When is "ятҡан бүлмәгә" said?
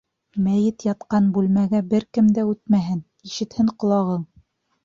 0.87-1.81